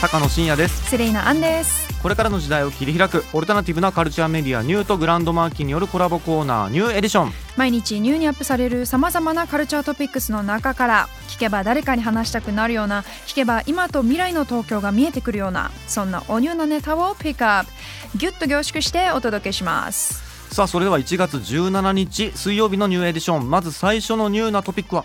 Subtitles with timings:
[0.00, 0.90] 高野真也です。
[0.90, 1.86] セレイナアンです。
[2.02, 7.32] これからの時代を切り開くオルタナティブなカルチャーメディアニューとグランドマーキーによるコラボコーナーニューエディション。
[7.56, 18.18] 毎日ニューにアップされるさまざまなカルチャートピックスの中から聞けば誰かに話したくなるような聞けば今と未来の東京が見えてくるようなそんなおニューなネタをピックアップ。
[18.18, 20.54] ギュッと凝縮してお届けします。
[20.54, 23.50] さあそれでは1月17日水曜日の new edition。
[23.50, 25.04] まず最初のニューなトピックは？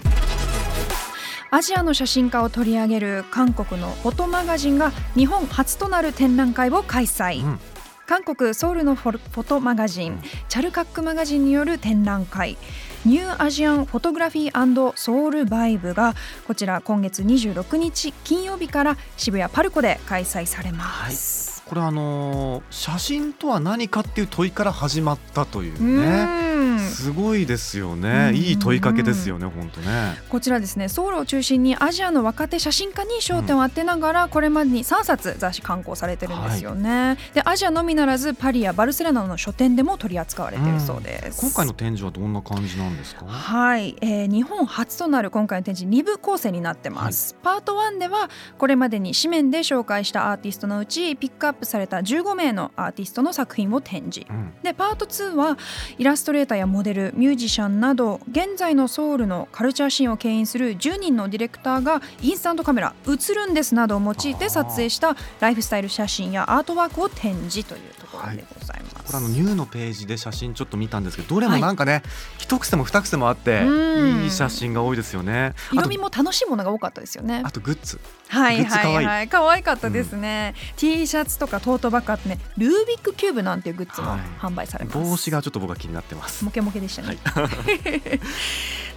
[1.53, 7.59] アジアの写真家を取り上げる韓国のフォトマガジンが日本初となる展覧会を開催、うん。
[8.07, 12.57] 韓国ソウルのフォトマガジンチャルカックマガジンによる展覧会。
[13.05, 16.15] ニューアジアンフォトグラフィーソウルバイブが
[16.47, 26.40] こちら今月26日金曜日から渋谷パルコで開催されます、これあのー写真とは何かっていう問いから始まったといううねん
[26.91, 28.31] すごいですよね。
[28.31, 28.35] うん。
[28.35, 30.17] いい問いかけですよね本当ね。
[30.29, 30.89] こちらですね。
[30.89, 43.25] ソウルを中心にアジアの若手写真家に焦点を当てながらこれまでに3冊雑誌刊行されてるんですよね、でアジアのみならずパリやバルセロナの書店でも取り扱われているそうです、今回の展示はどんな感じなんですか？
[43.25, 54.25] はい、えー日本初となる今回の展示2部構成になってます、パート1ではこれまでに紙面で紹介したアーティストのうちピックアップされた15名のアーティストの作品を展示。
[54.29, 54.53] うん。
[54.63, 55.57] でパート2は
[55.97, 68.95] イラストレーターやモデルミュージシャンなど現在のソウルのカルチャーシーンを牽引する10人のディレクターがインスタントカメラ「映るんです」などを用いて撮影したライフスタイル写真やアートワークを展示というところでございます。
[69.05, 72.03] これあのニューのページで写真ちょっと見たんですけどどれもなんかね、
[72.37, 74.23] 一癖も二癖もあってうん。
[74.23, 75.53] いい写真が多いですよね。
[75.71, 77.41] 色味も楽しいものが多かったですよね。
[77.43, 77.51] あ。
[77.51, 77.99] とグッズ。
[78.27, 79.27] はいはいはい。
[79.27, 84.19] 可愛かったですね、T シャツとかトートバッグあってねルービックキューブなんていうグッズもはい。
[84.39, 86.45] 販売されます、帽子がちょっと僕は気になってます。
[86.45, 87.17] モケモケでしたね、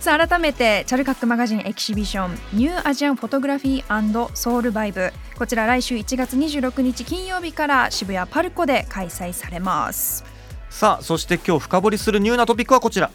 [0.01, 10.25] さあ改めてチャルカックマガジンエキシビションニューアジアンフォトグラフィーソウルバイブこちら来週1月26日金曜日から渋谷パルコで開催されます
[10.69, 13.11] さあそして今日深掘りするニューなトピックはこちら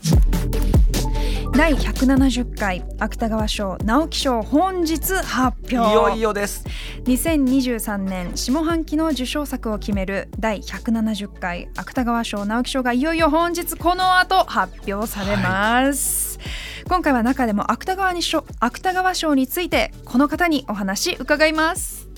[1.53, 6.63] 第170回芥川賞直木賞本日発表いよいよです
[7.03, 16.39] 2023年下半期の受賞作を決める第170回芥川賞直木賞がいよいよ本日この後発表されます、
[16.87, 22.08] 今回は中でも芥川に賞芥川賞についてこの方にお話伺います。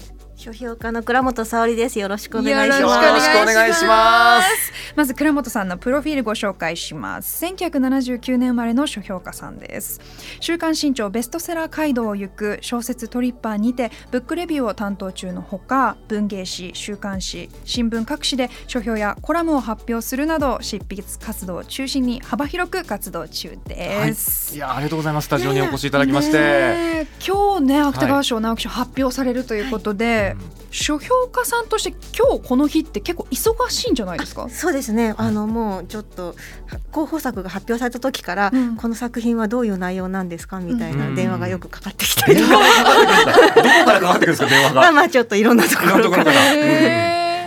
[0.41, 1.99] 書評家の倉本沙織です。
[1.99, 2.79] よろしくお願いします。
[2.79, 4.71] しくお願いしますよろしくお願いします。
[4.95, 7.45] まず倉本さんのプロフィールご紹介します。
[7.45, 10.01] 1979年生まれの書評家さんです。
[10.39, 24.57] 週刊新潮ベストセラー街道を行く小説トリッパーにてブックレビューを担当中のほか文芸誌週刊誌新聞各紙で書評やコラムを発表するなど執筆活動を中心に幅広く活動中です、い。
[24.57, 25.25] やありがとうございます。
[25.25, 27.07] スタジオにお越しいただきまして、ねえ。
[27.23, 30.30] 今日ね芥川賞直木賞発表されるということで、
[30.71, 34.47] 書評家さんとして今日この日って結構忙しいんじゃないですか？
[34.49, 35.13] そうですね。
[35.17, 36.35] あのもうちょっと
[36.91, 38.75] 候補作が発表された時から、うん。
[38.75, 40.99] この作品はどういう内容なんですかみたいうん。
[40.99, 44.45] な電話がよくかかってきたりと電か、どこからかかってくるんですか？
[44.47, 46.31] 電話 まあがまあちょっといろんなところから。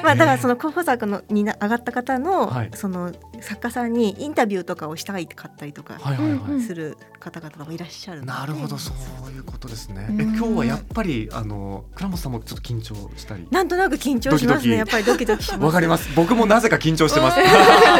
[0.03, 2.71] まあだからその候補作のにな上がった方の、はい。
[2.75, 3.11] その
[3.45, 5.99] 作家さんにインタビューとかをしたいかったりとか
[6.67, 8.93] する方々もいらっしゃるなるほどそ
[9.29, 10.07] ういうことですね。
[10.11, 13.47] うんえ今日はやっぱりあの倉本さんもちょっと緊張したり。
[13.51, 14.77] なんとなく緊張しますね。
[14.77, 15.65] やっぱりドキドキします。
[15.65, 16.09] わかります。
[16.15, 17.39] 僕もなぜか緊張してます。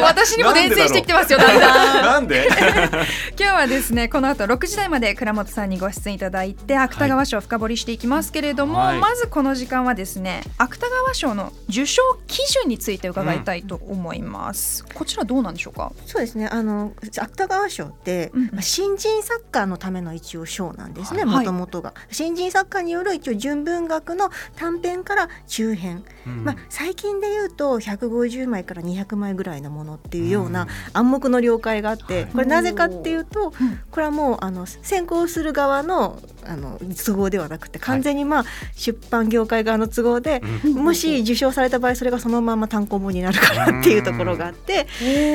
[0.03, 2.05] 私にも伝染してきてますよだんだん。
[2.05, 2.49] なんで
[3.39, 8.99] 今日はですねこの後6時台まで倉本さんにご出演いただいて芥川賞を深掘りしていきますけれども、はい。
[8.99, 15.93] まずこの時間はですね芥川賞の受賞基準について伺いたいと思います、こちらどうなんでしょうか？
[16.07, 16.49] そうですね。
[16.49, 21.45] あの芥川賞って、うんまあ、新人作家のための一応賞なんですねはい。
[21.45, 21.95] もともとが。
[22.11, 26.45] 新人作家による一応純文学の短編から中編、うん。
[26.45, 32.33] まあ、最近で言うと150枚から200枚ぐらいのものっていうような暗黙の了解があって、はい。
[32.33, 33.81] これなぜかっていうと、うん。
[33.91, 38.45] これはもうあの先行する側のあの都合ではなくて完全にまあ、
[38.75, 40.43] 出版業界側の都合で、
[40.75, 44.87] もし受賞された場合それがそのまま単行本になるからっていうところがあって、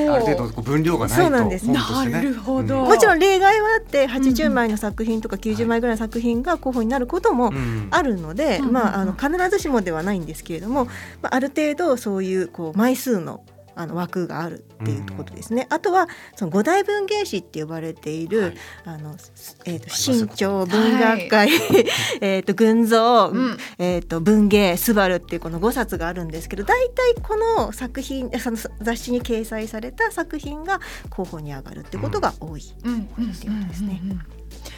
[0.10, 1.68] ある程度こう分量がないとそうなんです。
[1.68, 1.74] ね。
[1.74, 2.82] なるほど。
[2.86, 4.12] もちろん例外はあってうん。
[4.12, 7.88] 80枚の作品とか90枚ぐらいの作品が候補になることもうん。
[7.92, 8.72] あるので、うん。
[8.72, 10.86] まあ、あの必ずしもではないんですけれども、
[11.22, 13.44] まあ、ある程度そういうこう枚数の
[13.80, 15.66] あの枠があるっていうことですね。
[15.70, 18.54] あとはその五大文芸誌って呼ばれている、はい
[18.84, 19.16] あの
[19.64, 21.50] えっ、と新潮文学会、
[22.20, 32.62] えっと群像、うんえっ、と文芸スバルっていうこの5冊があるんですけど、大体この作品その雑誌に掲載された作品が候補に上がるってことが多い。
[32.62, 34.02] っていうことですね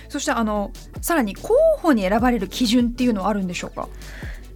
[0.09, 0.71] そしてあの
[1.01, 3.87] さらに候補に選ばれる基準っていうのはあるんでしょうか？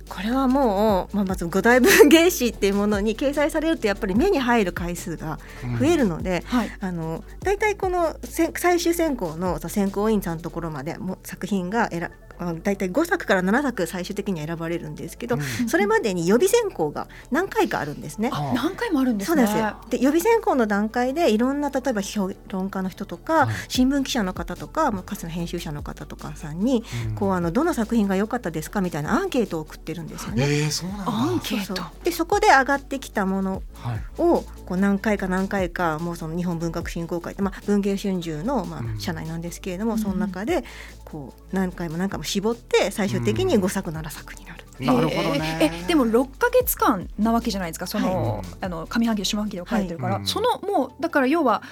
[0.10, 5.40] これはもう、まあ、まず五大文芸誌っていうものに掲載されるとやっぱり目に入る回数が
[5.80, 6.72] 増えるので、はい。
[6.80, 15.38] あの大体このせ最終選考の選考委員さんのところまでもう作品が選あ大体5作から7作最終的には選ばれるんですけど、
[15.68, 18.30] それまでに予備選考が何回かあるんですね。
[18.34, 19.46] あ何回もあるんですね。
[19.46, 19.76] そうですよ。
[19.90, 23.56] で予備選考の段階でいろんな例えば評論家の人とか、はい。
[23.68, 27.16] 新聞記者の方とかまあかつての編集者の方とかさんに、うん。
[27.16, 30.46] こうあのどの作品が良かったですかみたいなアンケートを送ってるんですよね。
[30.46, 31.12] えー、そうなんだ。
[31.12, 31.66] アンケート。
[31.66, 31.88] そうそう。
[32.04, 34.02] でそこで上がってきたものはい。
[34.18, 39.00] をこう何回か何回かもうその日本文学振興会って、まあ、文芸春秋のまあうん。
[39.00, 40.64] 社内なんですけれども、その中で
[41.06, 44.66] こう何回も何回も絞って最終的に5作7作になる。
[44.80, 45.72] なるほどね。
[45.86, 47.88] えでも6ヶ月間なわけじゃないですか？
[47.88, 48.46] その,、はい。
[48.62, 50.26] あの上半期と下半期で分かれてるから、はい。
[50.28, 51.64] そのもうだから要は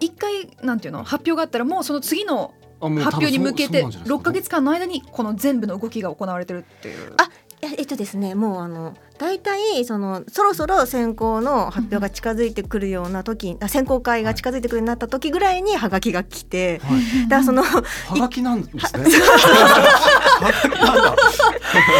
[0.00, 1.04] 一回なんていうの？
[1.04, 7.14] 発表があったらもうその次の発表に向けて多分そうそうなんじゃないですか6ヶ月間の間にこの全部の動きが行われてるっていう。
[7.18, 7.28] あ
[7.62, 17.82] えっとですねもうあの大体そのそろそろ選考の発表が近づいてくるような時、あ選考会が近づいてくるようになった時ぐらいにハガキが来て、はいだからそのは
[18.18, 19.04] がきなんですね。
[19.04, 21.16] はがきなんだ。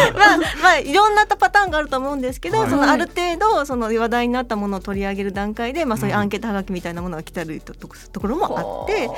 [0.17, 2.69] まあまあいろんなパターンがあると思うんですけど、はい。
[2.69, 9.09] そのある程度その話題になったものを取り上げる段階で、まあ、そういうアンケートはがきみたいなものが来たりととところもあって、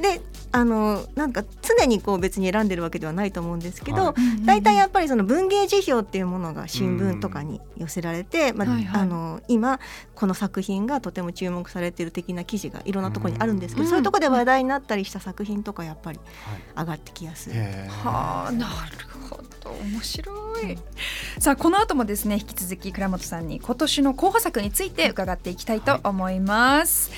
[0.00, 0.20] で
[0.52, 4.14] あのなんか常にこう別に選んでるわけではないと思うんですけど、は
[4.44, 9.02] 大体やっぱりその文芸辞表っていうものが新聞とかに寄せられて、まあはいはい。
[9.02, 9.80] あの今
[10.14, 13.88] この作品がとても注目されている的な記事がいろんなところにあるんですけど、うん。
[13.88, 16.20] そういうところで話題になったりした作品とかやっぱり
[16.76, 17.54] 上がってきやすい。
[17.54, 18.72] はあなる
[19.30, 20.32] ほど面白
[20.62, 20.78] い。
[21.38, 27.10] さあこの後もですね引き続き倉本さんに今年の候補作について伺っていきたいと思います。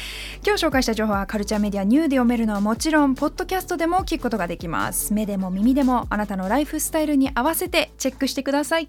[0.45, 5.13] 今日紹介した情報はカルチャーメディアニューで読めるのはもちろんポッドキャストでも聞くことができます。
[5.13, 8.89] 目でも耳でもあなたのライフスタイルに合わせてチェックしてください。